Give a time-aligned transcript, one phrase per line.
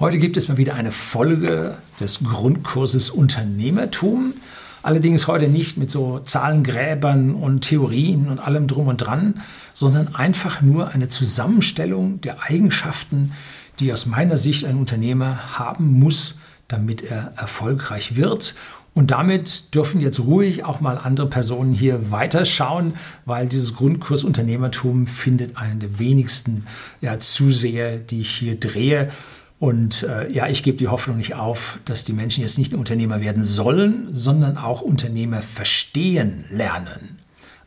[0.00, 4.34] Heute gibt es mal wieder eine Folge des Grundkurses Unternehmertum.
[4.80, 9.42] Allerdings heute nicht mit so Zahlengräbern und Theorien und allem drum und dran,
[9.72, 13.32] sondern einfach nur eine Zusammenstellung der Eigenschaften,
[13.80, 16.36] die aus meiner Sicht ein Unternehmer haben muss,
[16.68, 18.54] damit er erfolgreich wird.
[18.94, 22.94] Und damit dürfen jetzt ruhig auch mal andere Personen hier weiterschauen,
[23.26, 26.66] weil dieses Grundkurs Unternehmertum findet einen der wenigsten
[27.00, 29.10] ja, Zuseher, die ich hier drehe.
[29.58, 32.78] Und äh, ja, ich gebe die Hoffnung nicht auf, dass die Menschen jetzt nicht nur
[32.78, 37.18] Unternehmer werden sollen, sondern auch Unternehmer verstehen lernen.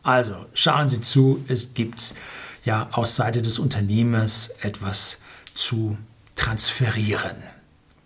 [0.03, 2.16] Also schauen Sie zu, es gibt
[2.63, 5.19] ja aus Seite des Unternehmers etwas
[5.53, 5.97] zu
[6.35, 7.35] transferieren.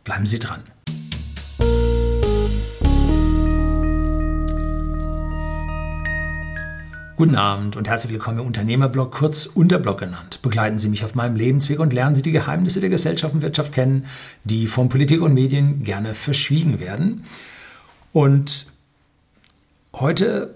[0.04, 0.64] Bleiben Sie dran.
[7.18, 10.42] Guten Abend und herzlich willkommen im Unternehmerblog, kurz Unterblog genannt.
[10.42, 13.72] Begleiten Sie mich auf meinem Lebensweg und lernen Sie die Geheimnisse der Gesellschaft und Wirtschaft
[13.72, 14.06] kennen,
[14.44, 17.24] die von Politik und Medien gerne verschwiegen werden.
[18.12, 18.68] Und
[19.94, 20.56] heute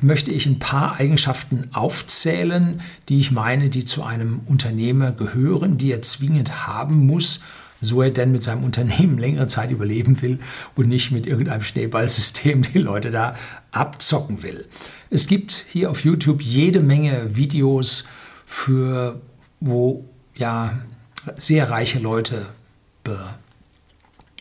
[0.00, 5.92] möchte ich ein paar Eigenschaften aufzählen, die ich meine, die zu einem Unternehmer gehören, die
[5.92, 7.42] er zwingend haben muss,
[7.80, 10.38] so er denn mit seinem Unternehmen längere Zeit überleben will
[10.74, 13.34] und nicht mit irgendeinem Schneeballsystem die Leute da
[13.72, 14.66] abzocken will.
[15.10, 18.04] Es gibt hier auf YouTube jede Menge Videos
[18.46, 19.20] für,
[19.60, 20.04] wo
[20.36, 20.78] ja
[21.36, 22.46] sehr reiche Leute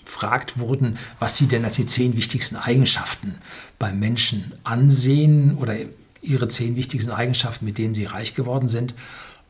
[0.06, 3.36] befragt wurden, was sie denn als die zehn wichtigsten Eigenschaften
[3.78, 5.76] beim Menschen ansehen oder
[6.22, 8.96] ihre zehn wichtigsten Eigenschaften, mit denen sie reich geworden sind.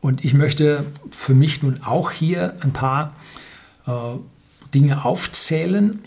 [0.00, 3.14] Und ich möchte für mich nun auch hier ein paar
[4.74, 6.00] Dinge aufzählen.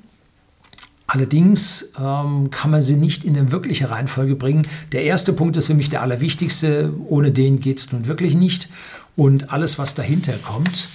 [1.06, 4.66] Allerdings ähm, kann man sie nicht in eine wirkliche Reihenfolge bringen.
[4.94, 6.94] Der erste Punkt ist für mich der allerwichtigste.
[7.08, 8.70] Ohne den geht es nun wirklich nicht.
[9.16, 10.88] Und alles, was dahinter kommt,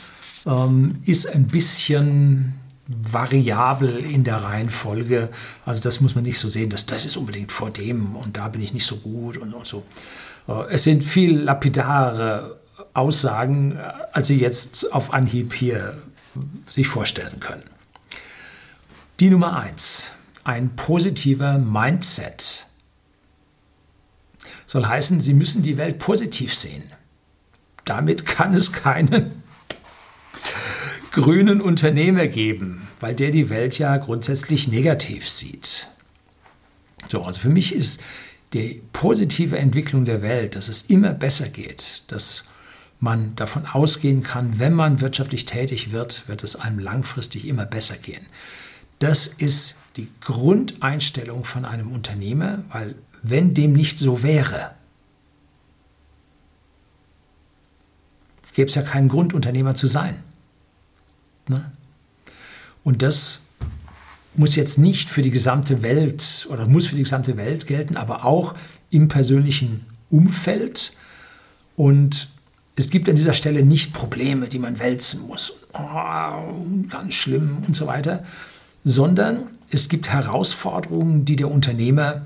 [0.46, 2.54] ähm, ist ein bisschen
[2.88, 5.28] variabel in der Reihenfolge.
[5.66, 8.48] Also das muss man nicht so sehen, dass das ist unbedingt vor dem und da
[8.48, 9.84] bin ich nicht so gut und, und so.
[10.48, 12.56] Äh, es sind viel lapidare
[12.94, 13.76] Aussagen, äh,
[14.12, 15.98] als Sie jetzt auf Anhieb hier
[16.68, 17.64] sich vorstellen können.
[19.20, 20.12] Die Nummer eins,
[20.44, 22.66] ein positiver Mindset.
[24.66, 26.82] Soll heißen, Sie müssen die Welt positiv sehen.
[27.84, 29.42] Damit kann es keinen
[31.12, 35.88] grünen Unternehmer geben, weil der die Welt ja grundsätzlich negativ sieht.
[37.08, 38.02] So, also für mich ist
[38.52, 42.44] die positive Entwicklung der Welt, dass es immer besser geht, dass
[43.00, 47.96] man davon ausgehen kann, wenn man wirtschaftlich tätig wird, wird es einem langfristig immer besser
[47.96, 48.26] gehen.
[48.98, 54.72] Das ist die Grundeinstellung von einem Unternehmer, weil wenn dem nicht so wäre,
[58.58, 60.20] gäbe es ja keinen Grund, Unternehmer zu sein.
[61.46, 61.70] Ne?
[62.82, 63.42] Und das
[64.34, 68.24] muss jetzt nicht für die gesamte Welt oder muss für die gesamte Welt gelten, aber
[68.24, 68.56] auch
[68.90, 70.92] im persönlichen Umfeld.
[71.76, 72.30] Und
[72.78, 75.54] es gibt an dieser Stelle nicht Probleme, die man wälzen muss.
[75.72, 78.22] Oh, ganz schlimm und so weiter.
[78.84, 82.22] Sondern es gibt Herausforderungen, die der Unternehmer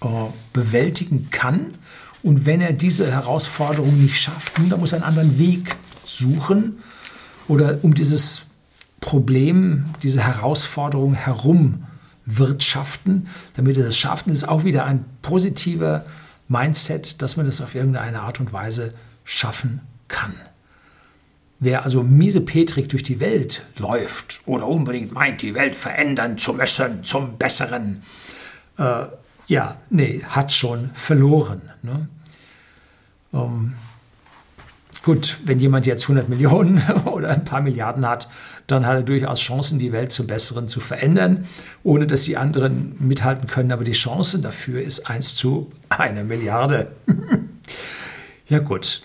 [0.00, 1.74] oh, bewältigen kann.
[2.22, 6.78] Und wenn er diese Herausforderungen nicht schafft, dann muss er einen anderen Weg suchen
[7.48, 8.42] oder um dieses
[9.00, 11.84] Problem, diese Herausforderung herum
[12.26, 14.26] wirtschaften, damit er das schafft.
[14.26, 16.04] Und das ist auch wieder ein positiver
[16.46, 18.94] Mindset, dass man das auf irgendeine Art und Weise
[19.24, 20.34] schaffen kann.
[21.58, 27.04] Wer also miesepetrig durch die Welt läuft oder unbedingt meint, die Welt verändern zu müssen
[27.04, 28.02] zum Besseren,
[28.78, 29.04] äh,
[29.46, 31.62] ja, nee, hat schon verloren.
[31.82, 32.08] Ne?
[33.32, 33.74] Ähm,
[35.04, 38.28] gut, wenn jemand jetzt 100 Millionen oder ein paar Milliarden hat,
[38.66, 41.46] dann hat er durchaus Chancen, die Welt zum Besseren zu verändern,
[41.82, 43.72] ohne dass die anderen mithalten können.
[43.72, 46.92] Aber die Chance dafür ist 1 zu einer Milliarde.
[48.48, 49.02] ja gut,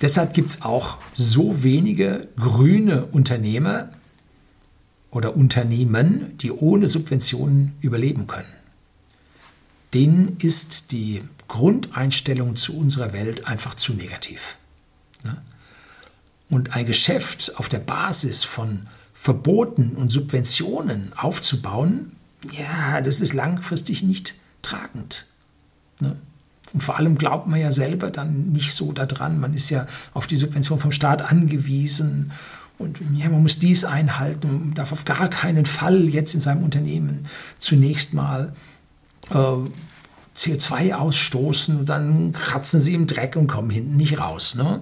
[0.00, 3.90] Deshalb gibt es auch so wenige grüne Unternehmer
[5.10, 8.52] oder Unternehmen, die ohne Subventionen überleben können.
[9.94, 14.56] Denen ist die Grundeinstellung zu unserer Welt einfach zu negativ.
[15.22, 15.40] Ne?
[16.50, 22.12] Und ein Geschäft auf der Basis von Verboten und Subventionen aufzubauen,
[22.50, 25.26] ja, das ist langfristig nicht tragend.
[26.74, 29.40] Und vor allem glaubt man ja selber dann nicht so daran.
[29.40, 32.32] Man ist ja auf die Subvention vom Staat angewiesen.
[32.78, 36.64] Und ja, man muss dies einhalten und darf auf gar keinen Fall jetzt in seinem
[36.64, 37.26] Unternehmen
[37.58, 38.52] zunächst mal
[39.30, 39.56] äh,
[40.36, 44.56] CO2 ausstoßen und dann kratzen sie im Dreck und kommen hinten nicht raus.
[44.56, 44.80] Ne?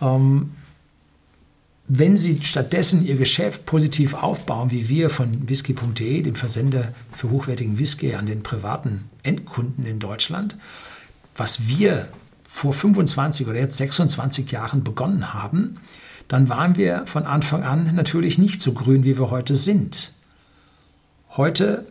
[0.00, 0.52] Ähm,
[1.90, 7.78] wenn Sie stattdessen Ihr Geschäft positiv aufbauen, wie wir von whisky.de, dem Versender für hochwertigen
[7.78, 10.56] Whisky an den privaten Endkunden in Deutschland,
[11.36, 12.08] was wir
[12.48, 15.76] vor 25 oder jetzt 26 Jahren begonnen haben,
[16.26, 20.12] dann waren wir von Anfang an natürlich nicht so grün, wie wir heute sind.
[21.36, 21.86] Heute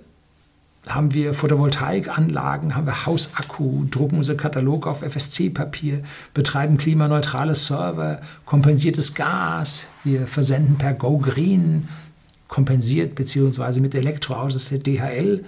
[0.88, 6.02] haben wir Photovoltaikanlagen, haben wir Hausakku, drucken unser Katalog auf FSC-Papier,
[6.34, 11.88] betreiben klimaneutrale Server, kompensiertes Gas, wir versenden per Go Green,
[12.48, 15.44] kompensiert beziehungsweise mit Elektroautos der DHL.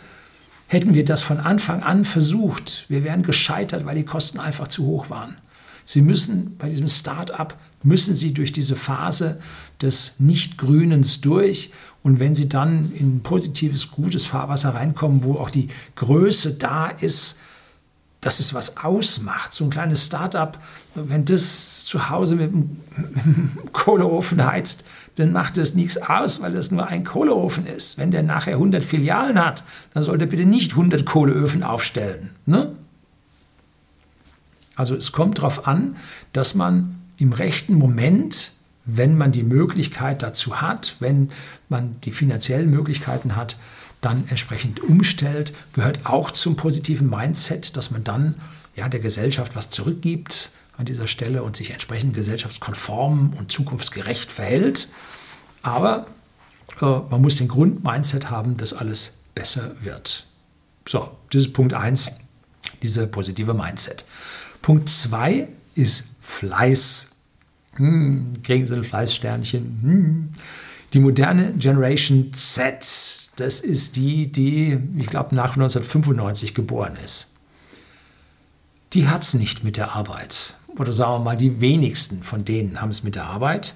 [0.71, 4.85] Hätten wir das von Anfang an versucht, wir wären gescheitert, weil die Kosten einfach zu
[4.85, 5.35] hoch waren.
[5.83, 9.39] Sie müssen bei diesem Start-up müssen Sie durch diese Phase
[9.81, 11.71] des Nicht-Grünens durch.
[12.03, 17.39] Und wenn Sie dann in positives, gutes Fahrwasser reinkommen, wo auch die Größe da ist,
[18.21, 19.53] dass es was ausmacht.
[19.53, 20.61] So ein kleines Start-up,
[20.93, 24.83] wenn das zu Hause mit einem Kohleofen heizt,
[25.19, 27.97] dann macht es nichts aus, weil es nur ein Kohleofen ist.
[27.97, 29.63] Wenn der nachher 100 Filialen hat,
[29.93, 32.31] dann sollte er bitte nicht 100 Kohleöfen aufstellen.
[32.45, 32.71] Ne?
[34.75, 35.97] Also es kommt darauf an,
[36.31, 38.53] dass man im rechten Moment,
[38.85, 41.31] wenn man die Möglichkeit dazu hat, wenn
[41.67, 43.57] man die finanziellen Möglichkeiten hat,
[43.99, 48.35] dann entsprechend umstellt, gehört auch zum positiven Mindset, dass man dann
[48.77, 54.87] ja, der Gesellschaft was zurückgibt an dieser Stelle und sich entsprechend gesellschaftskonform und zukunftsgerecht verhält.
[55.61, 56.07] Aber
[56.81, 60.25] äh, man muss den Grundmindset haben, dass alles besser wird.
[60.87, 62.11] So, das ist Punkt 1,
[62.81, 64.05] diese positive Mindset.
[64.61, 67.11] Punkt 2 ist Fleiß.
[67.75, 69.79] Hm, kriegen Sie ein Fleißsternchen.
[69.81, 70.29] Hm.
[70.93, 77.33] Die moderne Generation Z, das ist die, die, ich glaube, nach 1995 geboren ist.
[78.93, 80.55] Die hat es nicht mit der Arbeit.
[80.79, 83.75] Oder sagen wir mal, die wenigsten von denen haben es mit der Arbeit.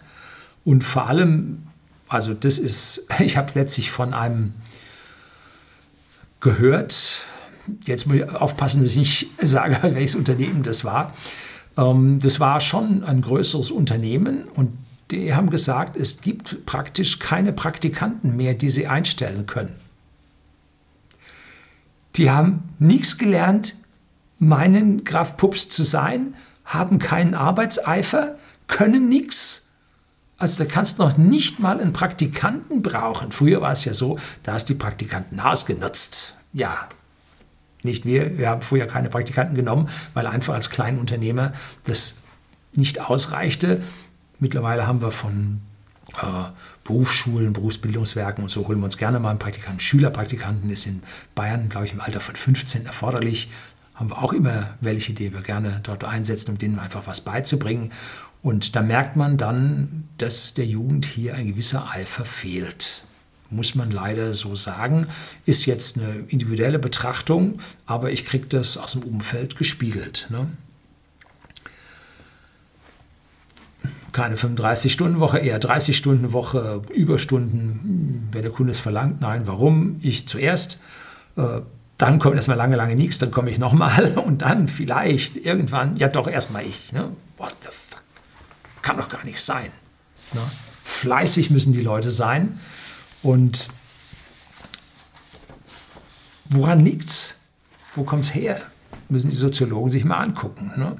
[0.63, 1.67] Und vor allem,
[2.07, 4.53] also das ist, ich habe letztlich von einem
[6.39, 7.21] gehört,
[7.85, 11.13] jetzt muss ich aufpassen, dass ich nicht sage, welches Unternehmen das war.
[11.77, 14.71] Ähm, das war schon ein größeres Unternehmen und
[15.11, 19.75] die haben gesagt, es gibt praktisch keine Praktikanten mehr, die sie einstellen können.
[22.15, 23.75] Die haben nichts gelernt,
[24.39, 26.35] meinen Graf Pups zu sein,
[26.73, 28.35] haben keinen Arbeitseifer,
[28.67, 29.67] können nichts.
[30.37, 33.31] Also da kannst du noch nicht mal einen Praktikanten brauchen.
[33.31, 36.37] Früher war es ja so, da hast die Praktikanten ausgenutzt.
[36.51, 36.87] Ja,
[37.83, 41.53] nicht wir, wir haben früher keine Praktikanten genommen, weil einfach als Kleinunternehmer
[41.85, 42.15] das
[42.75, 43.81] nicht ausreichte.
[44.39, 45.61] Mittlerweile haben wir von
[46.21, 46.51] äh,
[46.83, 49.79] Berufsschulen, Berufsbildungswerken und so holen wir uns gerne mal einen Praktikanten.
[49.79, 51.03] Schülerpraktikanten ist in
[51.35, 53.49] Bayern, glaube ich, im Alter von 15 erforderlich.
[53.95, 57.91] Haben wir auch immer welche, die wir gerne dort einsetzen, um denen einfach was beizubringen.
[58.41, 63.03] Und da merkt man dann, dass der Jugend hier ein gewisser Eifer fehlt
[63.53, 65.07] muss man leider so sagen.
[65.45, 70.27] Ist jetzt eine individuelle Betrachtung, aber ich kriege das aus dem Umfeld gespiegelt.
[70.29, 70.47] Ne?
[74.11, 79.21] Keine 35-Stunden-Woche, eher 30-Stunden-Woche, Überstunden, wenn der Kunde es verlangt.
[79.21, 79.97] Nein, warum?
[80.01, 80.81] Ich zuerst.
[81.35, 81.61] Äh,
[81.97, 86.07] dann kommt erstmal lange, lange nichts, dann komme ich nochmal und dann vielleicht irgendwann, ja
[86.07, 86.91] doch erstmal ich.
[86.91, 87.11] Ne?
[87.37, 88.01] What the fuck?
[88.81, 89.69] Kann doch gar nicht sein.
[90.33, 90.41] Ne?
[90.83, 92.59] Fleißig müssen die Leute sein.
[93.21, 93.69] Und
[96.49, 97.35] woran liegt's?
[97.95, 98.61] Wo kommt es her?
[99.09, 100.73] Müssen die Soziologen sich mal angucken.
[100.75, 100.97] Ne?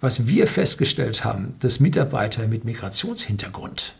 [0.00, 3.94] Was wir festgestellt haben, dass Mitarbeiter mit Migrationshintergrund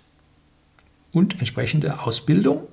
[1.12, 2.68] und entsprechende Ausbildung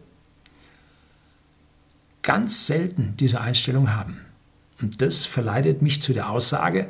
[2.27, 4.19] ganz selten diese Einstellung haben.
[4.81, 6.87] Und das verleitet mich zu der Aussage,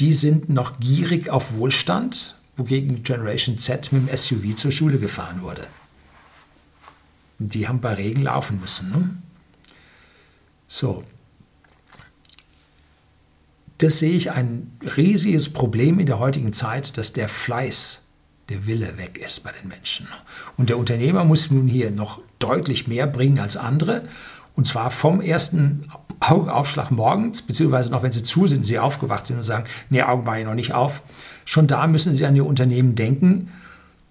[0.00, 5.42] die sind noch gierig auf Wohlstand, wogegen Generation Z mit dem SUV zur Schule gefahren
[5.42, 5.66] wurde.
[7.38, 8.90] Die haben bei Regen laufen müssen.
[8.90, 9.10] Ne?
[10.66, 11.04] So.
[13.76, 18.06] Das sehe ich ein riesiges Problem in der heutigen Zeit, dass der Fleiß,
[18.48, 20.08] der Wille weg ist bei den Menschen.
[20.56, 24.08] Und der Unternehmer muss nun hier noch deutlich mehr bringen als andere.
[24.54, 25.82] Und zwar vom ersten
[26.20, 30.26] Augenaufschlag morgens, beziehungsweise noch wenn sie zu sind, sie aufgewacht sind und sagen, nee, Augen
[30.26, 31.02] war ich noch nicht auf.
[31.44, 33.50] Schon da müssen sie an ihr Unternehmen denken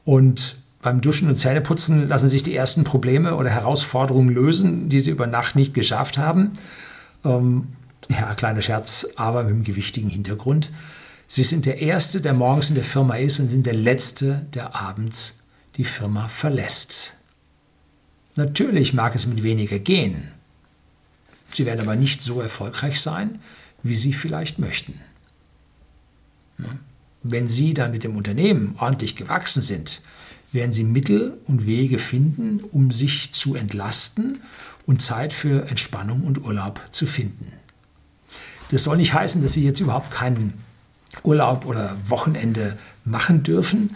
[0.04, 5.12] und beim Duschen und Zähneputzen lassen sich die ersten Probleme oder Herausforderungen lösen, die sie
[5.12, 6.54] über Nacht nicht geschafft haben.
[7.24, 7.68] Ähm,
[8.10, 10.72] ja, kleiner Scherz, aber mit einem gewichtigen Hintergrund.
[11.28, 14.76] Sie sind der Erste, der morgens in der Firma ist und sind der Letzte, der
[14.76, 15.40] abends
[15.78, 17.14] die Firma verlässt.
[18.36, 20.30] Natürlich mag es mit weniger gehen.
[21.54, 23.40] Sie werden aber nicht so erfolgreich sein,
[23.84, 25.02] wie Sie vielleicht möchten.
[27.24, 30.02] Wenn Sie dann mit dem Unternehmen ordentlich gewachsen sind,
[30.52, 34.42] werden sie Mittel und Wege finden, um sich zu entlasten
[34.86, 37.54] und Zeit für Entspannung und Urlaub zu finden.
[38.70, 40.64] Das soll nicht heißen, dass sie jetzt überhaupt keinen
[41.24, 43.96] Urlaub oder Wochenende machen dürfen.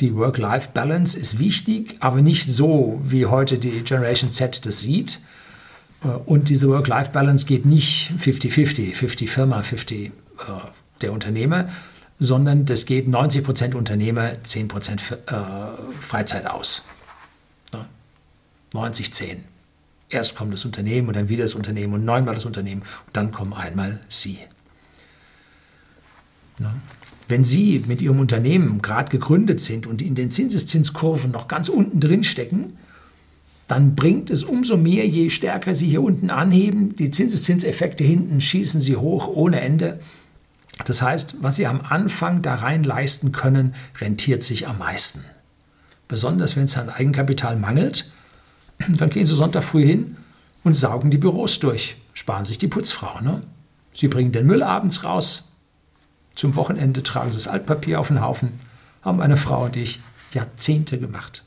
[0.00, 5.20] Die Work-Life-Balance ist wichtig, aber nicht so, wie heute die Generation Z das sieht.
[6.04, 10.10] Äh, und diese Work-Life-Balance geht nicht 50-50, 50 Firma, 50 äh,
[11.00, 11.68] der Unternehmer,
[12.18, 15.34] sondern das geht 90 Prozent Unternehmer, 10 Prozent äh,
[16.00, 16.84] Freizeit aus.
[18.72, 19.38] 90-10.
[20.10, 23.32] Erst kommt das Unternehmen und dann wieder das Unternehmen und neunmal das Unternehmen und dann
[23.32, 24.38] kommen einmal Sie.
[27.28, 32.00] Wenn Sie mit Ihrem Unternehmen gerade gegründet sind und in den Zinseszinskurven noch ganz unten
[32.00, 32.78] drin stecken,
[33.68, 36.96] dann bringt es umso mehr, je stärker Sie hier unten anheben.
[36.96, 40.00] Die Zinseszinseffekte hinten schießen Sie hoch ohne Ende.
[40.86, 45.22] Das heißt, was Sie am Anfang da rein leisten können, rentiert sich am meisten.
[46.08, 48.10] Besonders wenn es an Eigenkapital mangelt,
[48.88, 50.16] dann gehen Sie Sonntag früh hin
[50.64, 53.20] und saugen die Büros durch, sparen sich die Putzfrau.
[53.20, 53.42] Ne?
[53.92, 55.47] Sie bringen den Müll abends raus,
[56.38, 58.60] zum Wochenende tragen sie das Altpapier auf den Haufen,
[59.02, 60.00] haben eine Frau und ich
[60.32, 61.42] Jahrzehnte gemacht.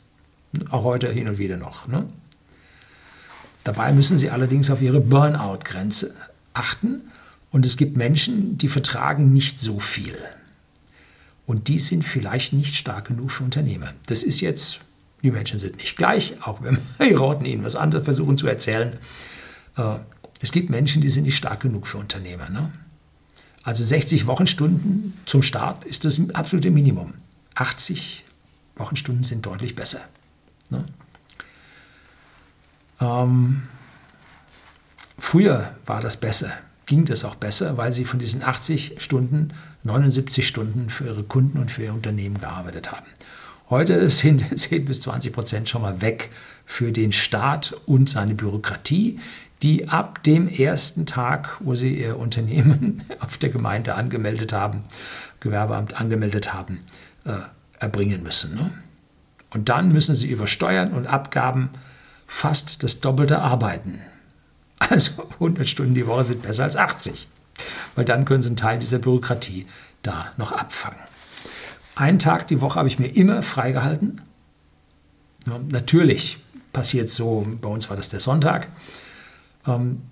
[0.70, 1.88] Auch heute hin und wieder noch.
[1.88, 2.10] Ne?
[3.64, 6.14] Dabei müssen sie allerdings auf ihre Burnout-Grenze
[6.52, 7.10] achten.
[7.52, 10.18] Und es gibt Menschen, die vertragen nicht so viel.
[11.46, 13.94] Und die sind vielleicht nicht stark genug für Unternehmer.
[14.08, 14.82] Das ist jetzt,
[15.24, 18.98] die Menschen sind nicht gleich, auch wenn die Roten ihnen was anderes versuchen zu erzählen.
[19.78, 20.00] Äh,
[20.42, 22.50] es gibt Menschen, die sind nicht stark genug für Unternehmer.
[22.50, 22.74] Ne?
[23.64, 27.14] Also 60 Wochenstunden zum Start ist das absolute Minimum.
[27.56, 28.26] 80
[28.76, 30.02] Wochenstunden sind deutlich besser.
[30.70, 30.86] Ne?
[33.00, 33.64] Ähm,
[35.18, 36.52] früher war das besser,
[36.86, 39.54] ging das auch besser, weil sie von diesen 80 Stunden
[39.84, 43.08] 79 Stunden für ihre Kunden und für ihr Unternehmen gearbeitet haben.
[43.70, 46.30] Heute sind 10 bis 20 Prozent schon mal weg
[46.66, 49.20] für den Staat und seine Bürokratie,
[49.64, 54.84] die ab dem ersten Tag, wo sie ihr Unternehmen auf der Gemeinde angemeldet haben,
[55.40, 56.80] Gewerbeamt angemeldet haben,
[57.26, 57.38] äh,
[57.80, 58.56] erbringen müssen.
[58.56, 58.72] Ne?
[59.52, 61.70] Und dann müssen sie über Steuern und Abgaben
[62.26, 64.00] fast das Doppelte arbeiten.
[64.90, 67.28] Also 100 Stunden die Woche sind besser als 80,
[67.94, 69.68] weil dann können sie einen Teil dieser Bürokratie
[70.02, 70.98] da noch abfangen.
[71.94, 74.22] Einen Tag die Woche habe ich mir immer freigehalten.
[75.70, 76.40] Natürlich
[76.74, 78.70] passiert so, bei uns war das der Sonntag,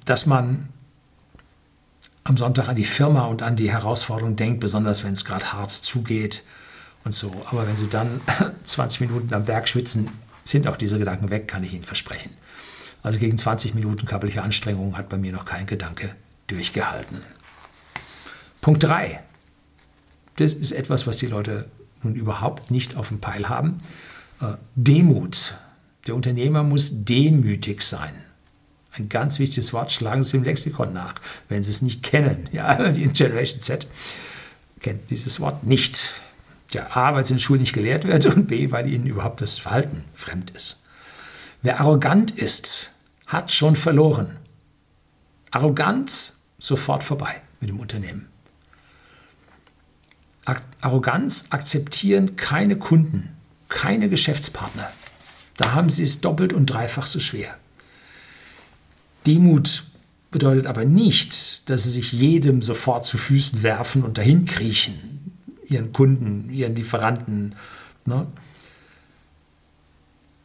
[0.05, 0.69] dass man
[2.23, 5.71] am Sonntag an die Firma und an die Herausforderung denkt, besonders wenn es gerade hart
[5.71, 6.43] zugeht
[7.03, 7.33] und so.
[7.49, 8.21] Aber wenn Sie dann
[8.63, 10.09] 20 Minuten am Berg schwitzen,
[10.43, 12.31] sind auch diese Gedanken weg, kann ich Ihnen versprechen.
[13.01, 16.15] Also gegen 20 Minuten körperliche Anstrengung hat bei mir noch kein Gedanke
[16.47, 17.19] durchgehalten.
[18.61, 19.21] Punkt 3.
[20.35, 21.69] Das ist etwas, was die Leute
[22.03, 23.77] nun überhaupt nicht auf dem Peil haben.
[24.41, 25.55] Äh, Demut.
[26.07, 28.13] Der Unternehmer muss demütig sein.
[28.91, 31.15] Ein ganz wichtiges Wort, schlagen Sie im Lexikon nach,
[31.47, 32.49] wenn Sie es nicht kennen.
[32.51, 33.87] Ja, die Generation Z
[34.79, 36.21] kennt dieses Wort nicht.
[36.71, 39.41] Ja, A, weil es in der Schule nicht gelehrt wird und B, weil ihnen überhaupt
[39.41, 40.83] das Verhalten fremd ist.
[41.61, 42.91] Wer arrogant ist,
[43.27, 44.37] hat schon verloren.
[45.51, 48.27] Arroganz sofort vorbei mit dem Unternehmen.
[50.81, 53.35] Arroganz akzeptieren keine Kunden,
[53.67, 54.89] keine Geschäftspartner.
[55.57, 57.55] Da haben sie es doppelt und dreifach so schwer.
[59.29, 59.83] Demut
[60.31, 65.35] bedeutet aber nicht, dass sie sich jedem sofort zu Füßen werfen und dahin kriechen,
[65.67, 67.55] ihren Kunden, ihren Lieferanten.
[68.05, 68.25] Ne?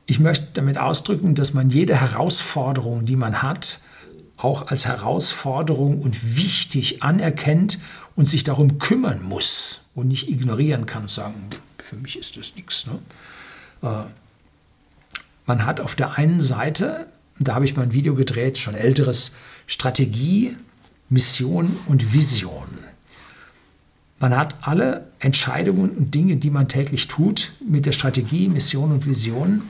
[0.05, 3.81] Ich möchte damit ausdrücken, dass man jede Herausforderung, die man hat,
[4.37, 7.79] auch als Herausforderung und wichtig anerkennt
[8.17, 11.49] und sich darum kümmern muss und nicht ignorieren kann und sagen,
[11.79, 12.85] für mich ist das nichts.
[12.87, 12.99] Ne?
[13.83, 14.05] Äh,
[15.47, 17.07] man hat auf der einen Seite
[17.39, 19.33] und da habe ich mal ein Video gedreht, schon älteres,
[19.67, 20.57] Strategie,
[21.09, 22.69] Mission und Vision.
[24.21, 29.07] Man hat alle Entscheidungen und Dinge, die man täglich tut, mit der Strategie, Mission und
[29.07, 29.63] Vision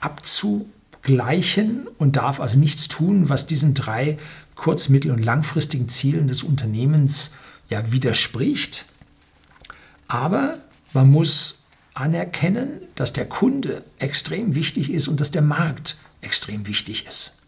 [0.00, 4.18] abzugleichen und darf also nichts tun, was diesen drei
[4.54, 7.32] kurz-, mittel- und langfristigen Zielen des Unternehmens
[7.68, 8.86] ja widerspricht.
[10.06, 10.58] Aber
[10.92, 11.58] man muss
[11.94, 15.96] anerkennen, dass der Kunde extrem wichtig ist und dass der Markt
[16.26, 17.38] extrem wichtig ist.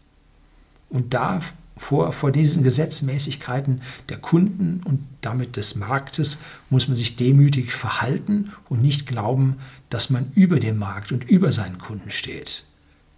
[0.89, 1.41] Und da
[1.79, 8.51] vor, vor diesen Gesetzmäßigkeiten der Kunden und damit des Marktes muss man sich demütig verhalten
[8.67, 9.57] und nicht glauben,
[9.89, 12.65] dass man über dem Markt und über seinen Kunden steht.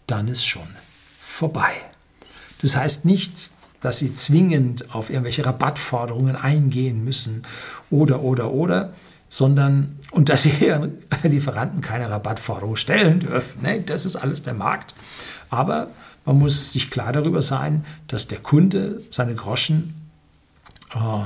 [0.06, 0.68] Dann ist schon
[1.20, 1.72] vorbei.
[2.62, 3.50] Das heißt nicht,
[3.82, 7.44] dass sie zwingend auf irgendwelche Rabattforderungen eingehen müssen
[7.90, 8.94] oder, oder, oder.
[9.28, 13.64] sondern und dass sie ihren Lieferanten keine Rabattforderung stellen dürfen.
[13.64, 13.82] Ne?
[13.82, 14.94] Das ist alles der Markt.
[15.52, 15.90] Aber
[16.26, 19.94] man muss sich klar darüber sein, dass der Kunde seine Groschen
[20.96, 21.26] äh,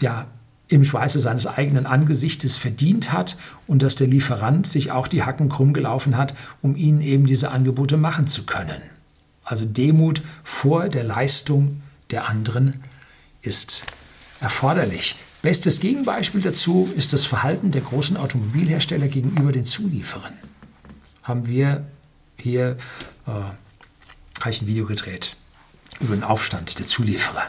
[0.00, 0.26] ja,
[0.68, 5.48] im Schweiße seines eigenen Angesichtes verdient hat und dass der Lieferant sich auch die Hacken
[5.48, 8.82] krumm gelaufen hat, um ihnen eben diese Angebote machen zu können.
[9.44, 12.82] Also Demut vor der Leistung der anderen
[13.42, 13.84] ist
[14.40, 15.16] erforderlich.
[15.42, 20.32] Bestes Gegenbeispiel dazu ist das Verhalten der großen Automobilhersteller gegenüber den Zulieferern.
[21.26, 21.84] Haben wir
[22.38, 22.76] hier
[23.26, 25.36] äh, habe ich ein Video gedreht
[25.98, 27.42] über den Aufstand der Zulieferer.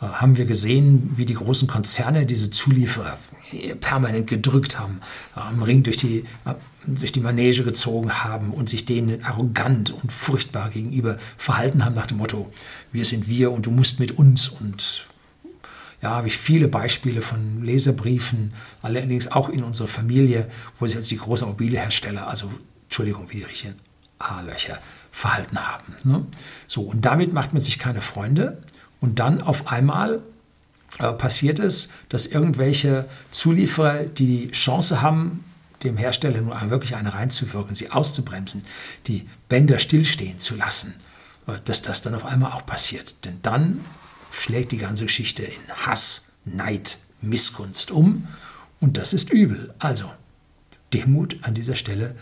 [0.00, 3.16] Äh, haben wir gesehen, wie die großen Konzerne diese Zulieferer
[3.78, 5.00] permanent gedrückt haben,
[5.36, 6.54] am Ring durch die, äh,
[6.88, 12.06] durch die Manege gezogen haben und sich denen arrogant und furchtbar gegenüber verhalten haben nach
[12.06, 12.52] dem Motto,
[12.90, 15.06] wir sind wir und du musst mit uns und
[16.02, 20.48] ja, habe ich viele Beispiele von Leserbriefen, allerdings auch in unserer Familie,
[20.80, 22.50] wo sich als die großen Automobilhersteller, also
[22.88, 23.76] Entschuldigung, wie die richtigen
[24.18, 24.78] A-Löcher
[25.12, 25.94] verhalten haben.
[26.04, 26.26] Ne?
[26.66, 28.62] So, und damit macht man sich keine Freunde.
[29.00, 30.22] Und dann auf einmal
[30.98, 35.44] äh, passiert es, dass irgendwelche Zulieferer, die die Chance haben,
[35.84, 38.64] dem Hersteller nur wirklich eine reinzuwirken, sie auszubremsen,
[39.06, 40.94] die Bänder stillstehen zu lassen,
[41.46, 43.24] äh, dass das dann auf einmal auch passiert.
[43.24, 43.84] Denn dann
[44.32, 48.26] schlägt die ganze Geschichte in Hass, Neid, Missgunst um
[48.80, 49.74] und das ist übel.
[49.78, 50.10] Also
[50.92, 52.16] Demut an dieser Stelle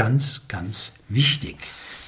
[0.00, 1.58] ganz, ganz wichtig.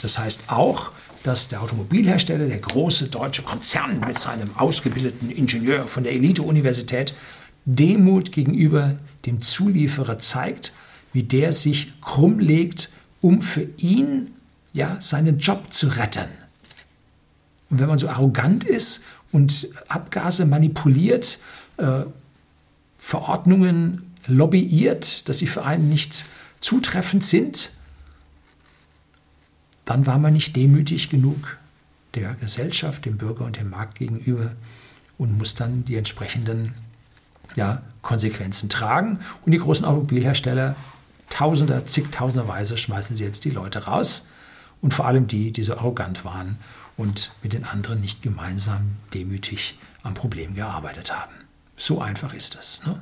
[0.01, 0.93] Das heißt auch,
[1.25, 7.15] dass der Automobilhersteller, der große deutsche Konzern mit seinem ausgebildeten Ingenieur von der Elite-Universität,
[7.67, 8.97] Demut gegenüber
[9.27, 10.73] dem Zulieferer zeigt,
[11.13, 12.89] wie der sich krumm legt,
[13.21, 14.31] um für ihn
[14.73, 16.31] ja, seinen Job zu retten.
[17.69, 21.41] Und wenn man so arrogant ist und Abgase manipuliert,
[21.77, 22.05] äh,
[22.97, 26.25] Verordnungen lobbyiert, dass sie für einen nicht
[26.61, 27.73] zutreffend sind,
[29.93, 31.59] dann war man nicht demütig genug
[32.15, 34.53] der Gesellschaft, dem Bürger und dem Markt gegenüber
[35.19, 36.73] und muss dann die entsprechenden
[37.57, 39.21] ja, Konsequenzen tragen.
[39.45, 40.77] Und die großen Automobilhersteller,
[41.29, 44.29] Tausender, zigtausenderweise schmeißen sie jetzt die Leute raus
[44.81, 46.57] und vor allem die, die so arrogant waren
[46.97, 51.35] und mit den anderen nicht gemeinsam demütig am Problem gearbeitet haben.
[51.77, 52.83] So einfach ist es.
[52.87, 52.99] Ne?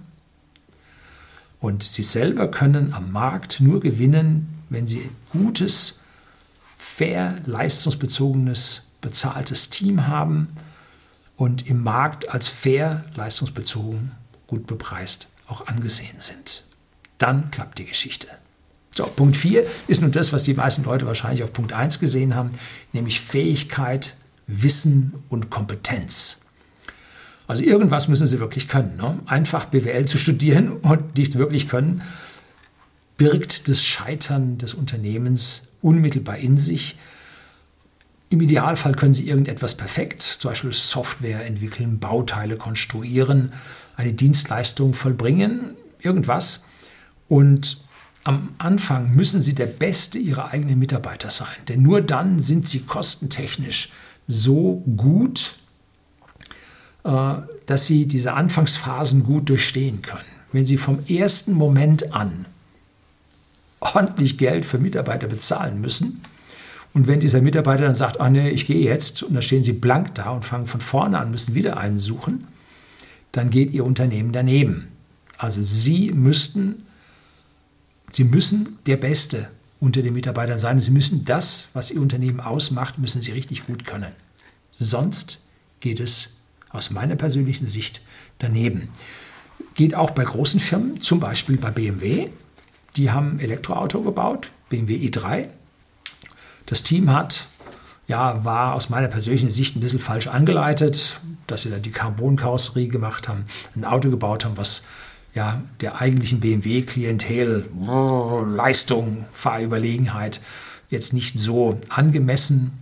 [1.61, 6.00] Und sie selber können am Markt nur gewinnen, wenn sie gutes,
[7.01, 10.49] fair, leistungsbezogenes, bezahltes Team haben
[11.35, 14.13] und im Markt als fair, leistungsbezogen,
[14.47, 16.63] gut bepreist auch angesehen sind.
[17.17, 18.29] Dann klappt die Geschichte.
[18.95, 22.35] So, Punkt 4 ist nun das, was die meisten Leute wahrscheinlich auf Punkt 1 gesehen
[22.35, 22.51] haben,
[22.93, 24.15] nämlich Fähigkeit,
[24.47, 26.41] Wissen und Kompetenz.
[27.47, 28.99] Also irgendwas müssen sie wirklich können.
[28.99, 29.19] Ne?
[29.25, 32.03] Einfach BWL zu studieren und nicht wirklich können,
[33.21, 36.97] birgt das Scheitern des Unternehmens unmittelbar in sich.
[38.31, 43.53] Im Idealfall können Sie irgendetwas perfekt, zum Beispiel Software entwickeln, Bauteile konstruieren,
[43.99, 46.65] eine Dienstleistung vollbringen, irgendwas.
[47.29, 47.83] Und
[48.25, 52.81] am Anfang müssen Sie der Beste Ihrer eigenen Mitarbeiter sein, denn nur dann sind Sie
[52.81, 53.93] kostentechnisch
[54.29, 55.57] so gut,
[57.05, 57.35] äh,
[57.67, 60.25] dass Sie diese Anfangsphasen gut durchstehen können.
[60.53, 62.47] Wenn Sie vom ersten Moment an
[63.81, 66.23] ordentlich Geld für Mitarbeiter bezahlen müssen.
[66.93, 69.73] Und wenn dieser Mitarbeiter dann sagt, ah nee, ich gehe jetzt, und dann stehen sie
[69.73, 72.47] blank da und fangen von vorne an, müssen wieder einen suchen,
[73.33, 74.89] dann geht ihr Unternehmen daneben.
[75.39, 76.87] Also sie müssten,
[78.13, 80.81] sie müssen der Beste unter den Mitarbeitern sein.
[80.81, 84.13] Sie müssen das, was ihr Unternehmen ausmacht, müssen sie richtig gut können.
[84.71, 85.39] Sonst
[85.81, 86.31] geht es
[86.69, 88.03] aus meiner persönlichen Sicht
[88.39, 88.89] daneben.
[89.75, 92.29] Geht auch bei großen Firmen, zum Beispiel bei BMW.
[92.97, 95.49] Die haben ein Elektroauto gebaut, BMW i3.
[96.67, 97.47] Das Team hat,
[98.07, 102.89] ja, war aus meiner persönlichen Sicht ein bisschen falsch angeleitet, dass sie da die Carbon-Karosserie
[102.89, 103.45] gemacht haben,
[103.77, 104.83] ein Auto gebaut haben, was
[105.35, 110.41] ja, der eigentlichen BMW-Klientel, oh, Leistung, Fahrüberlegenheit
[110.89, 112.73] jetzt nicht so angemessen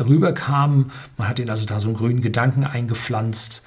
[0.00, 0.90] rüberkam.
[1.16, 3.64] Man hat ihnen also da so einen grünen Gedanken eingepflanzt.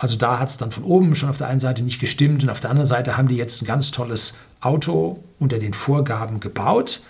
[0.00, 2.48] Also da hat es dann von oben schon auf der einen Seite nicht gestimmt und
[2.48, 4.32] auf der anderen Seite haben die jetzt ein ganz tolles
[4.62, 7.02] Auto unter den Vorgaben gebaut.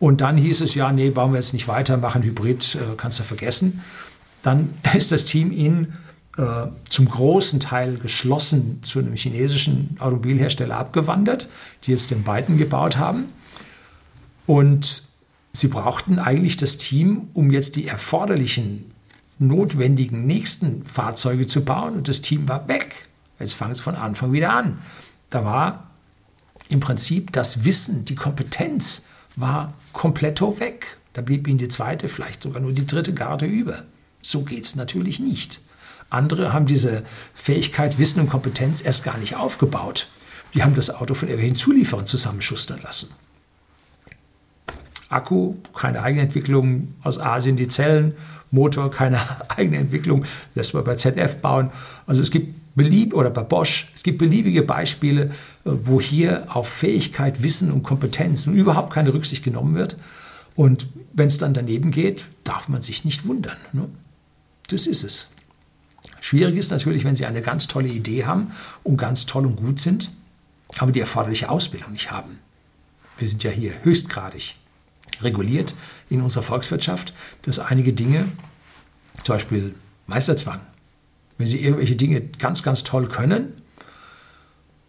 [0.00, 3.20] Und dann hieß es, ja, nee, bauen wir jetzt nicht weiter, machen Hybrid, äh, kannst
[3.20, 3.80] du vergessen.
[4.42, 5.98] Dann ist das Team ihnen
[6.36, 11.48] äh, zum großen Teil geschlossen zu einem chinesischen Automobilhersteller abgewandert,
[11.84, 13.26] die jetzt den beiden gebaut haben.
[14.46, 15.04] Und
[15.52, 18.95] sie brauchten eigentlich das Team, um jetzt die erforderlichen
[19.38, 23.08] notwendigen nächsten Fahrzeuge zu bauen und das Team war weg.
[23.38, 24.78] Jetzt fangen sie von Anfang wieder an.
[25.30, 25.90] Da war
[26.68, 29.04] im Prinzip das Wissen, die Kompetenz
[29.36, 30.98] war komplett weg.
[31.12, 33.84] Da blieb ihnen die zweite, vielleicht sogar nur die dritte Garde über.
[34.22, 35.60] So geht es natürlich nicht.
[36.10, 40.08] Andere haben diese Fähigkeit, Wissen und Kompetenz erst gar nicht aufgebaut.
[40.54, 43.10] Die haben das Auto von irgendwelchen Zulieferern zusammenschustern lassen.
[45.08, 48.14] Akku, keine Eigenentwicklung aus Asien, die Zellen,
[48.50, 49.20] Motor, keine
[49.56, 51.70] eigene Entwicklung, lässt man bei ZF bauen.
[52.06, 55.26] Also es gibt belieb oder bei Bosch, es gibt beliebige Beispiele,
[55.64, 59.96] äh, wo hier auf Fähigkeit, Wissen und Kompetenz und überhaupt keine Rücksicht genommen wird.
[60.54, 63.56] Und wenn es dann daneben geht, darf man sich nicht wundern.
[63.72, 63.88] Ne?
[64.68, 65.30] Das ist es.
[66.20, 69.78] Schwierig ist natürlich, wenn Sie eine ganz tolle Idee haben und ganz toll und gut
[69.78, 70.10] sind,
[70.78, 72.38] aber die erforderliche Ausbildung nicht haben.
[73.18, 74.56] Wir sind ja hier höchstgradig
[75.22, 75.74] reguliert
[76.08, 78.28] in unserer Volkswirtschaft, dass einige Dinge,
[79.22, 79.74] zum Beispiel
[80.06, 80.60] Meisterzwang,
[81.38, 83.62] wenn Sie irgendwelche Dinge ganz, ganz toll können,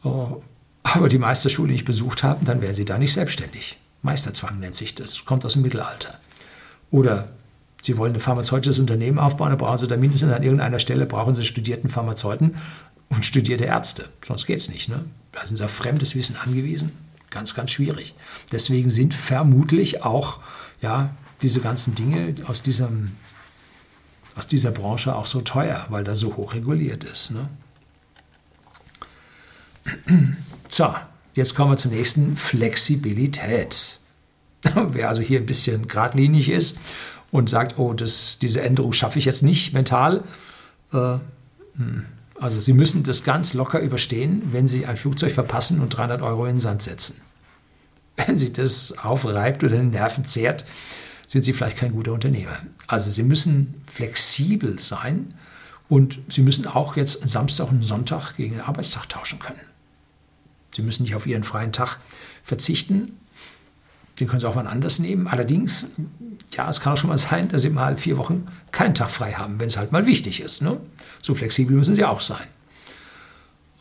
[0.04, 0.10] äh,
[0.84, 3.78] aber die Meisterschule nicht besucht haben, dann wären Sie da nicht selbstständig.
[4.02, 6.20] Meisterzwang nennt sich das, kommt aus dem Mittelalter.
[6.92, 7.30] Oder
[7.82, 11.36] Sie wollen ein pharmazeutisches Unternehmen aufbauen, da brauchen Sie da mindestens an irgendeiner Stelle brauchen
[11.36, 12.56] Sie studierten Pharmazeuten
[13.10, 14.10] und studierte Ärzte.
[14.26, 14.90] Sonst geht es nicht.
[14.90, 15.06] Ne?
[15.32, 16.92] Da sind Sie auf fremdes Wissen angewiesen.
[17.30, 18.16] Ganz, ganz schwierig.
[18.52, 20.40] Deswegen sind vermutlich auch
[20.82, 21.10] ja,
[21.42, 23.14] diese ganzen Dinge aus, diesem,
[24.36, 27.32] aus dieser Branche auch so teuer, weil da so hoch reguliert ist.
[27.32, 27.50] Ne?
[30.70, 30.94] So,
[31.34, 34.02] jetzt kommen wir zum nächsten, Flexibilität.
[34.76, 36.78] Wer also hier ein bisschen geradlinig ist
[37.32, 40.26] und sagt, oh, das, diese Änderung schaffe ich jetzt nicht mental,
[40.92, 41.20] äh,
[41.78, 42.06] hm.
[42.40, 46.46] Also Sie müssen das ganz locker überstehen, wenn Sie ein Flugzeug verpassen und 300 Euro
[46.46, 47.22] in den Sand setzen.
[48.16, 50.66] Wenn Sie das aufreibt oder den Nerven zehrt,
[51.28, 52.58] sind Sie vielleicht kein guter Unternehmer.
[52.88, 55.34] Also Sie müssen flexibel sein
[55.90, 59.60] und Sie müssen auch jetzt Samstag und Sonntag gegen den Arbeitstag tauschen können.
[60.76, 61.98] Sie müssen nicht auf Ihren freien Tag
[62.44, 63.18] verzichten,
[64.20, 65.28] den können Sie auch mal anders nehmen.
[65.28, 65.88] Allerdings,
[66.54, 69.34] ja, es kann auch schon mal sein, dass Sie mal vier Wochen keinen Tag frei
[69.34, 70.62] haben, wenn es halt mal wichtig ist.
[70.62, 70.80] Ne?
[71.22, 72.48] So flexibel müssen Sie auch sein.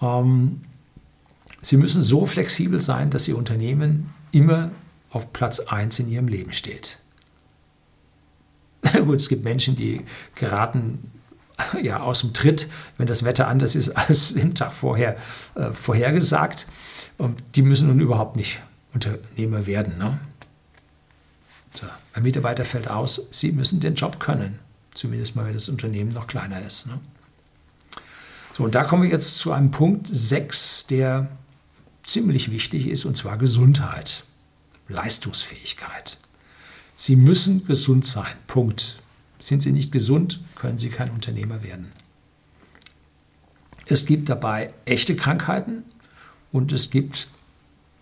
[0.03, 0.61] Ähm,
[1.61, 4.71] Sie müssen so flexibel sein, dass Ihr Unternehmen immer
[5.11, 6.99] auf Platz 1 in Ihrem Leben steht.
[8.93, 11.11] Gut, es gibt Menschen, die geraten
[11.81, 12.69] ja, aus dem Tritt,
[12.99, 15.17] wenn das Wetter anders ist als im Tag vorher
[15.55, 16.67] äh, vorhergesagt.
[17.17, 18.61] Und die müssen nun überhaupt nicht
[18.97, 19.99] Unternehmer werden.
[19.99, 20.19] Ne?
[21.73, 24.59] So, ein Mitarbeiter fällt aus, Sie müssen den Job können.
[24.95, 26.87] Zumindest mal, wenn das Unternehmen noch kleiner ist.
[26.87, 26.99] Ne?
[28.57, 31.29] So, und da kommen wir jetzt zu einem Punkt 6, der
[32.03, 34.25] ziemlich wichtig ist, und zwar Gesundheit,
[34.89, 36.19] Leistungsfähigkeit.
[36.95, 38.37] Sie müssen gesund sein.
[38.47, 39.03] Punkt.
[39.39, 41.93] Sind Sie nicht gesund, können Sie kein Unternehmer werden.
[43.85, 45.85] Es gibt dabei echte Krankheiten
[46.51, 47.29] und es gibt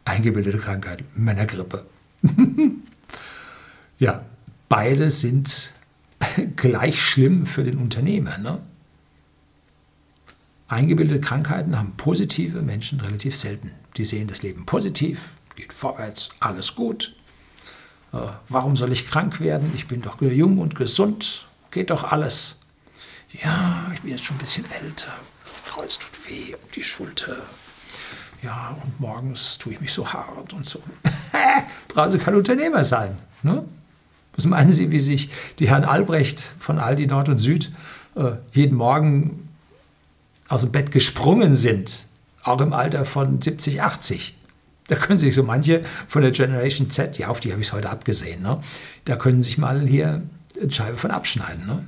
[0.05, 1.87] eingebildete Krankheit, Männergrippe.
[3.99, 4.25] ja,
[4.69, 5.73] beide sind
[6.57, 8.39] gleich schlimm für den Unternehmer.
[8.39, 8.61] Ne?
[10.69, 13.73] Eingebildete Krankheiten haben positive Menschen relativ selten.
[13.97, 17.15] Die sehen das Leben positiv, geht vorwärts, alles gut.
[18.13, 19.73] Äh, warum soll ich krank werden?
[19.75, 22.61] Ich bin doch jung und gesund, geht doch alles.
[23.43, 25.13] Ja, ich bin jetzt schon ein bisschen älter.
[25.67, 27.43] Kreuz tut weh und die Schulter
[28.45, 30.81] ja, und morgens tue ich mich so hart und so.
[31.89, 33.19] Brauchen Sie kein Unternehmer sein.
[33.43, 33.65] Ne?
[34.37, 37.73] Was meinen Sie, wie sich die Herren Albrecht von Aldi Nord und Süd
[38.17, 39.49] äh, jeden Morgen
[40.49, 42.07] aus dem Bett gesprungen sind,
[42.43, 44.37] auch im Alter von 70, 80?
[44.89, 47.73] Da können sich so manche von der Generation Z, ja, auf die habe ich es
[47.73, 48.63] heute abgesehen, ne?
[49.07, 50.23] da können sich mal hier
[50.61, 51.65] eine Scheibe von abschneiden.
[51.67, 51.83] Ne?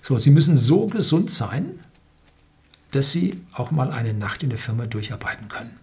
[0.00, 1.80] So, Sie müssen so gesund sein,
[2.90, 5.76] dass sie auch mal eine Nacht in der Firma durcharbeiten können.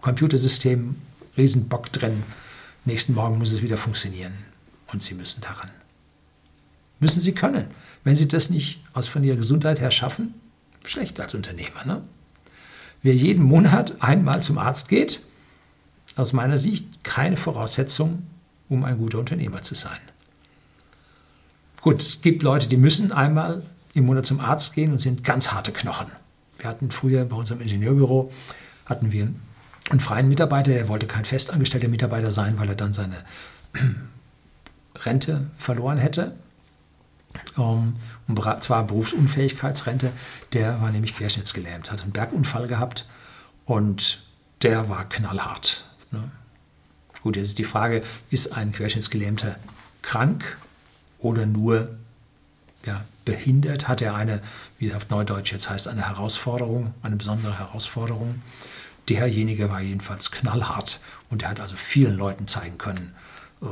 [0.00, 0.96] Computersystem,
[1.36, 2.22] Riesenbock drin,
[2.84, 4.32] nächsten Morgen muss es wieder funktionieren
[4.92, 5.70] und sie müssen daran.
[7.00, 7.68] Müssen sie können.
[8.04, 10.34] Wenn sie das nicht aus von ihrer Gesundheit her schaffen,
[10.84, 11.84] schlecht als Unternehmer.
[11.84, 12.02] Ne?
[13.02, 15.22] Wer jeden Monat einmal zum Arzt geht,
[16.16, 18.26] aus meiner Sicht keine Voraussetzung,
[18.68, 19.98] um ein guter Unternehmer zu sein.
[21.80, 23.62] Gut, es gibt Leute, die müssen einmal
[23.94, 26.10] im Monat zum Arzt gehen und sind ganz harte Knochen.
[26.58, 28.32] Wir hatten früher bei unserem Ingenieurbüro
[28.86, 29.32] hatten wir
[29.90, 33.24] einen freien Mitarbeiter, der wollte kein festangestellter Mitarbeiter sein, weil er dann seine
[35.04, 36.34] Rente verloren hätte.
[37.56, 37.94] Ähm,
[38.26, 40.12] und zwar Berufsunfähigkeitsrente,
[40.52, 43.06] der war nämlich querschnittsgelähmt, hat einen Bergunfall gehabt
[43.64, 44.22] und
[44.62, 45.86] der war knallhart.
[46.10, 46.30] Ne?
[47.22, 49.56] Gut, jetzt ist die Frage, ist ein Querschnittsgelähmter
[50.02, 50.58] krank
[51.18, 51.90] oder nur
[52.84, 54.40] ja, behindert, hat er eine,
[54.78, 58.42] wie es auf Neudeutsch jetzt heißt, eine Herausforderung, eine besondere Herausforderung.
[59.10, 63.14] Derjenige war jedenfalls knallhart und er hat also vielen Leuten zeigen können,
[63.60, 63.66] äh,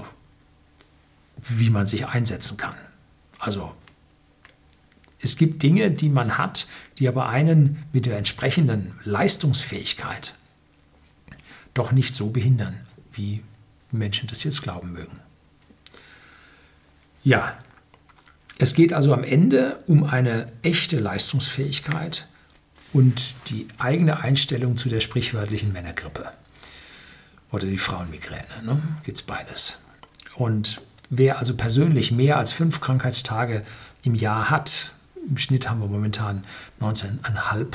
[1.43, 2.75] wie man sich einsetzen kann.
[3.39, 3.75] Also
[5.21, 10.35] es gibt Dinge, die man hat, die aber einen mit der entsprechenden Leistungsfähigkeit
[11.73, 13.43] doch nicht so behindern, wie
[13.91, 15.19] Menschen das jetzt glauben mögen.
[17.25, 17.57] Ja,
[18.59, 22.27] es geht also am Ende um eine echte Leistungsfähigkeit
[22.93, 26.33] und die eigene Einstellung zu der sprichwörtlichen Männergrippe
[27.53, 28.63] oder die Frauenmigräne.
[28.65, 28.81] Ne?
[29.05, 29.81] Gibt es beides.
[30.35, 33.63] Und wer also persönlich mehr als fünf Krankheitstage
[34.03, 34.93] im Jahr hat,
[35.29, 36.45] im Schnitt haben wir momentan
[36.81, 37.67] 19,5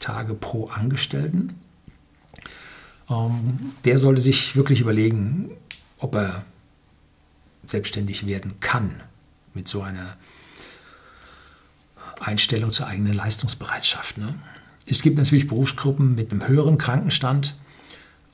[0.00, 1.60] Tage pro Angestellten,
[3.08, 5.50] ähm, der sollte sich wirklich überlegen,
[5.98, 6.44] ob er
[7.66, 9.00] selbstständig werden kann
[9.54, 10.16] mit so einer
[12.20, 14.18] Einstellung zur eigenen Leistungsbereitschaft.
[14.18, 14.34] Ne?
[14.86, 17.54] Es gibt natürlich Berufsgruppen mit einem höheren Krankenstand,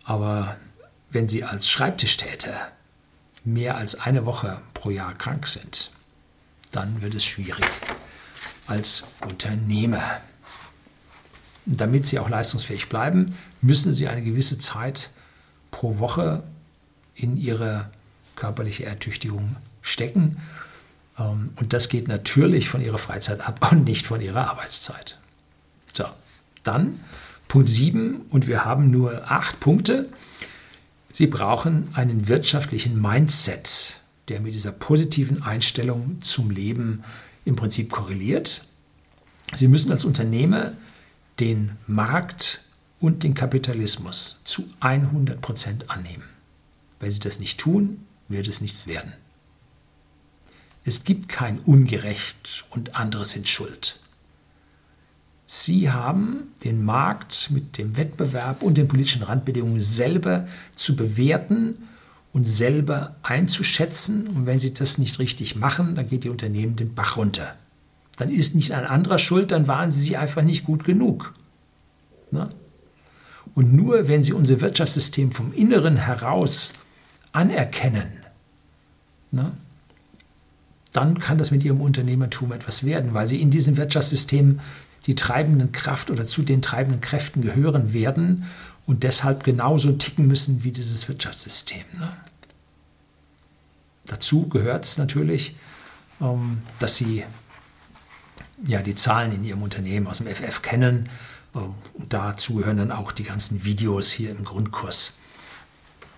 [0.05, 0.57] aber
[1.11, 2.73] wenn Sie als Schreibtischtäter
[3.45, 5.91] mehr als eine Woche pro Jahr krank sind,
[6.73, 7.67] dann wird es schwierig
[8.67, 10.21] als Unternehmer.
[11.65, 15.11] Damit Sie auch leistungsfähig bleiben, müssen Sie eine gewisse Zeit
[15.71, 16.43] pro Woche
[17.15, 17.91] in Ihre
[18.37, 20.39] körperliche Ertüchtigung stecken.
[21.19, 25.19] Ähm, und das geht natürlich von Ihrer Freizeit ab und nicht von Ihrer Arbeitszeit.
[25.93, 26.05] So,
[26.63, 27.01] dann
[27.49, 30.09] Punkt 7 und wir haben nur acht Punkte.
[31.13, 37.03] Sie brauchen einen wirtschaftlichen Mindset, der mit dieser positiven Einstellung zum Leben
[37.45, 38.65] im Prinzip korreliert.
[39.55, 40.73] Sie müssen als Unternehmer
[41.41, 42.63] den Markt
[43.01, 46.25] und den Kapitalismus zu 100 Prozent annehmen.
[47.01, 49.15] Wenn Sie das nicht tun, wird es nichts werden.
[50.89, 54.01] Es gibt kein Ungerecht und andere sind schuld.
[55.45, 61.89] Sie haben den Markt mit dem Wettbewerb und den politischen Randbedingungen selber zu bewerten
[62.33, 64.29] und selber einzuschätzen.
[64.29, 67.55] Und wenn Sie das nicht richtig machen, dann geht Ihr Unternehmen den Bach runter.
[68.17, 71.35] Dann ist nicht ein anderer schuld, dann waren Sie sich einfach nicht gut genug.
[72.31, 72.49] Ne?
[73.55, 76.73] Und nur wenn Sie unser Wirtschaftssystem vom Inneren heraus
[77.33, 78.11] anerkennen,
[79.31, 79.53] ne,
[80.93, 84.61] dann kann das mit Ihrem Unternehmertum etwas werden, weil Sie in diesem Wirtschaftssystem
[85.07, 88.45] die treibenden Kraft oder zu den treibenden Kräften gehören werden
[88.87, 91.85] und deshalb genauso ticken müssen wie dieses Wirtschaftssystem.
[91.99, 92.13] Ne?
[94.07, 95.57] Dazu gehört es natürlich,
[96.21, 97.25] ähm, dass Sie
[98.67, 101.09] ja, die Zahlen in Ihrem Unternehmen aus dem FF kennen.
[101.55, 101.75] Ähm,
[102.09, 105.19] dazu gehören dann auch die ganzen Videos hier im Grundkurs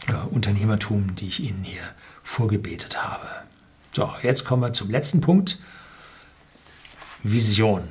[0.07, 1.83] äh, Unternehmertum, die ich Ihnen hier
[2.23, 3.29] vorgebetet habe.
[3.93, 5.59] So, jetzt kommen wir zum letzten Punkt.
[7.23, 7.89] Vision.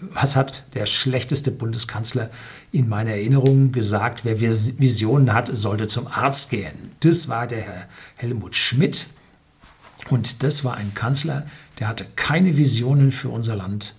[0.00, 2.30] Was hat der schlechteste Bundeskanzler
[2.72, 4.24] in meiner Erinnerung gesagt?
[4.24, 6.92] Wer Visionen hat, sollte zum Arzt gehen.
[7.00, 9.08] Das war der Herr Helmut Schmidt.
[10.08, 11.46] Und das war ein Kanzler,
[11.78, 13.94] der hatte keine Visionen für unser Land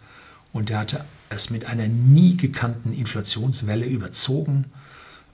[0.53, 4.65] und der hatte es mit einer nie gekannten Inflationswelle überzogen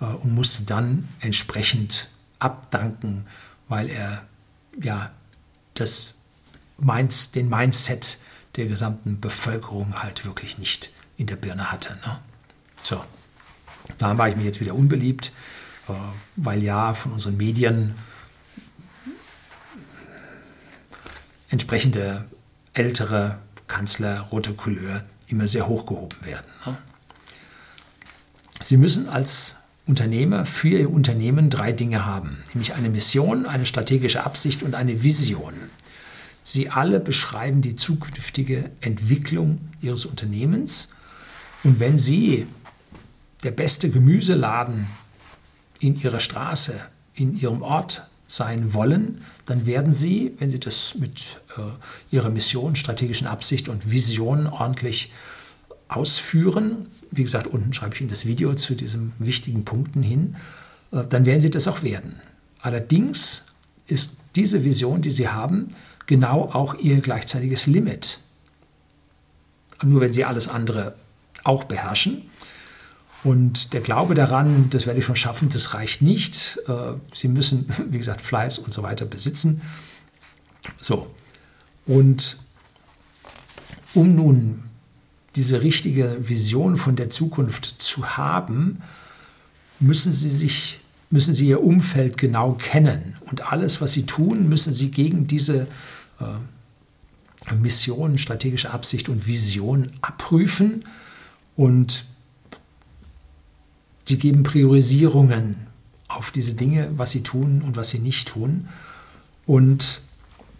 [0.02, 3.26] äh, und musste dann entsprechend abdanken,
[3.67, 4.23] weil er
[4.82, 5.12] ja
[5.73, 6.15] das
[6.77, 8.17] Minds, den Mindset
[8.55, 11.97] der gesamten Bevölkerung halt wirklich nicht in der Birne hatte.
[12.05, 12.19] Ne?
[12.81, 13.03] So,
[13.97, 15.31] da war ich mir jetzt wieder unbeliebt,
[15.88, 15.93] äh,
[16.36, 17.95] weil ja von unseren Medien
[21.49, 22.25] entsprechende
[22.73, 26.47] ältere Kanzler roter Couleur immer sehr hochgehoben werden.
[26.65, 26.77] Ne?
[28.62, 29.55] Sie müssen als
[29.86, 35.04] Unternehmer für ihr Unternehmen drei Dinge haben, nämlich eine Mission, eine strategische Absicht und eine
[35.04, 35.54] Vision.
[36.41, 40.89] Sie alle beschreiben die zukünftige Entwicklung Ihres Unternehmens.
[41.63, 42.48] Und wenn Sie
[43.43, 44.88] der beste Gemüseladen
[45.80, 46.80] in Ihrer Straße,
[47.13, 51.62] in Ihrem Ort sein wollen, dann werden Sie, wenn Sie das mit äh,
[52.15, 55.12] Ihrer Mission, strategischen Absicht und Vision ordentlich
[55.88, 60.36] ausführen, wie gesagt, unten schreibe ich Ihnen das Video zu diesen wichtigen Punkten hin,
[60.91, 62.19] äh, dann werden Sie das auch werden.
[62.60, 63.46] Allerdings
[63.88, 68.19] ist diese Vision, die Sie haben, genau auch Ihr gleichzeitiges Limit.
[69.84, 70.96] Nur wenn Sie alles andere
[71.43, 72.24] auch beherrschen.
[73.24, 76.60] Und der Glaube daran, das werde ich schon schaffen, das reicht nicht.
[76.67, 79.62] Äh, Sie müssen, wie gesagt, Fleiß und so weiter besitzen.
[80.80, 81.13] So.
[81.86, 82.38] Und
[83.93, 84.63] um nun
[85.36, 88.82] diese richtige Vision von der Zukunft zu haben,
[89.80, 94.74] müssen sie sich müssen sie ihr Umfeld genau kennen und alles, was sie tun, müssen
[94.74, 95.67] sie gegen diese
[96.19, 100.86] äh, Mission, strategische Absicht und Vision abprüfen
[101.56, 102.06] und
[104.06, 105.67] sie geben Priorisierungen
[106.08, 108.67] auf diese Dinge, was sie tun und was sie nicht tun.
[109.46, 110.02] Und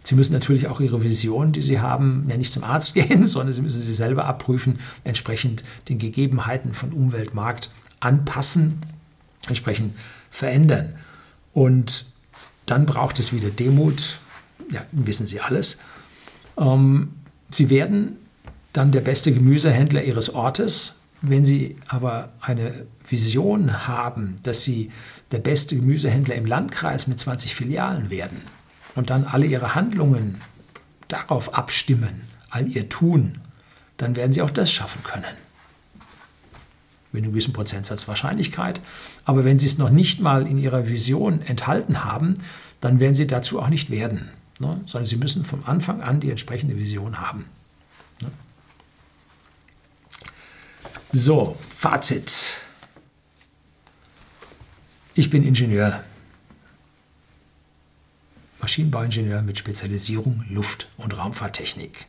[0.04, 3.52] sie müssen natürlich auch ihre Vision, die sie haben, ja nicht zum Arzt gehen, sondern
[3.52, 8.80] sie müssen sie selber abprüfen, entsprechend den Gegebenheiten von Umwelt, Markt anpassen,
[9.48, 9.96] entsprechend
[10.30, 10.96] verändern.
[11.52, 12.06] Und
[12.66, 14.18] dann braucht es wieder Demut,
[14.70, 15.78] ja, wissen Sie alles.
[16.58, 17.12] Ähm,
[17.50, 18.16] sie werden
[18.72, 20.96] dann der beste Gemüsehändler Ihres Ortes.
[21.20, 24.90] Wenn Sie aber eine Vision haben, dass Sie
[25.30, 28.40] der beste Gemüsehändler im Landkreis mit 20 Filialen werden
[28.94, 30.40] und dann alle Ihre Handlungen
[31.08, 33.40] darauf abstimmen, all Ihr Tun,
[33.96, 35.24] dann werden Sie auch das schaffen können.
[37.12, 38.80] Mit einem gewissen Prozentsatz Wahrscheinlichkeit.
[39.24, 42.34] Aber wenn Sie es noch nicht mal in Ihrer Vision enthalten haben,
[42.80, 44.30] dann werden Sie dazu auch nicht werden.
[44.58, 44.80] Ne?
[44.86, 47.46] Sondern Sie müssen vom Anfang an die entsprechende Vision haben.
[48.20, 48.30] Ne?
[51.12, 52.58] So, Fazit.
[55.14, 56.02] Ich bin Ingenieur,
[58.64, 62.06] Maschinenbauingenieur mit Spezialisierung Luft- und Raumfahrttechnik.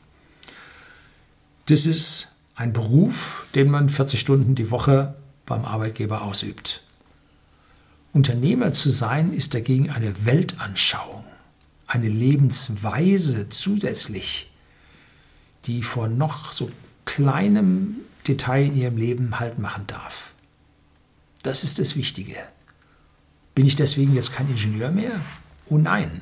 [1.65, 5.15] Das ist ein Beruf, den man 40 Stunden die Woche
[5.45, 6.81] beim Arbeitgeber ausübt.
[8.13, 11.25] Unternehmer zu sein ist dagegen eine Weltanschauung,
[11.87, 14.49] eine Lebensweise zusätzlich,
[15.65, 16.71] die vor noch so
[17.03, 17.97] kleinem
[18.29, 20.33] Detail in ihrem Leben halt machen darf.
[21.43, 22.37] Das ist das Wichtige.
[23.55, 25.19] Bin ich deswegen jetzt kein Ingenieur mehr?
[25.67, 26.21] Oh nein.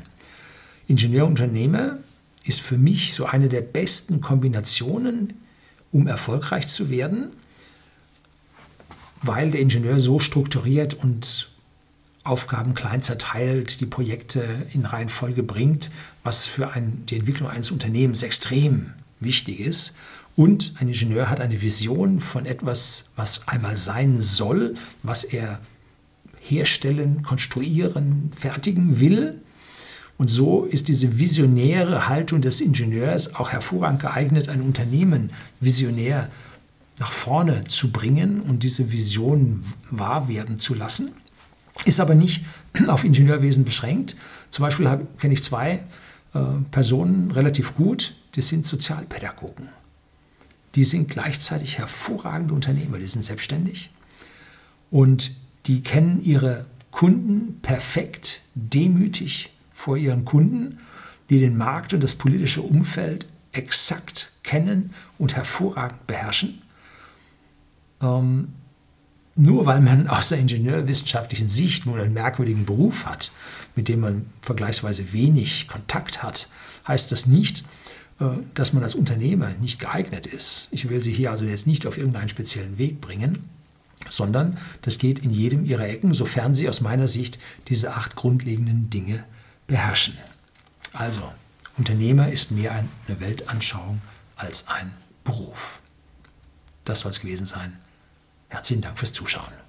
[0.93, 1.97] Ingenieurunternehmer
[2.45, 5.33] ist für mich so eine der besten Kombinationen,
[5.91, 7.31] um erfolgreich zu werden,
[9.23, 11.49] weil der Ingenieur so strukturiert und
[12.23, 15.89] Aufgaben klein zerteilt, die Projekte in Reihenfolge bringt,
[16.23, 19.95] was für ein, die Entwicklung eines Unternehmens extrem wichtig ist.
[20.35, 25.59] Und ein Ingenieur hat eine Vision von etwas, was einmal sein soll, was er
[26.39, 29.41] herstellen, konstruieren, fertigen will.
[30.17, 36.29] Und so ist diese visionäre Haltung des Ingenieurs auch hervorragend geeignet, ein Unternehmen visionär
[36.99, 41.11] nach vorne zu bringen und diese Vision wahr werden zu lassen.
[41.85, 42.45] Ist aber nicht
[42.87, 44.15] auf Ingenieurwesen beschränkt.
[44.51, 45.83] Zum Beispiel kenne ich zwei
[46.33, 46.39] äh,
[46.71, 49.69] Personen relativ gut, die sind Sozialpädagogen.
[50.75, 53.91] Die sind gleichzeitig hervorragende Unternehmer, die sind selbstständig
[54.89, 55.31] und
[55.67, 59.52] die kennen ihre Kunden perfekt, demütig
[59.83, 60.79] vor ihren Kunden,
[61.29, 66.61] die den Markt und das politische Umfeld exakt kennen und hervorragend beherrschen.
[68.01, 68.53] Ähm,
[69.35, 73.33] nur weil man aus der ingenieurwissenschaftlichen Sicht nur einen merkwürdigen Beruf hat,
[73.75, 76.47] mit dem man vergleichsweise wenig Kontakt hat,
[76.87, 77.65] heißt das nicht,
[78.21, 80.69] äh, dass man als Unternehmer nicht geeignet ist.
[80.71, 83.49] Ich will Sie hier also jetzt nicht auf irgendeinen speziellen Weg bringen
[84.09, 88.89] sondern das geht in jedem ihrer Ecken, sofern sie aus meiner Sicht diese acht grundlegenden
[88.89, 89.23] Dinge
[89.73, 90.19] beherrschen.
[90.93, 91.33] Also,
[91.77, 94.03] Unternehmer ist mehr eine Weltanschauung
[94.35, 95.81] als ein Beruf.
[96.85, 97.79] Das soll es gewesen sein.
[98.49, 99.62] Herzlichen Dank fürs Zuschauen.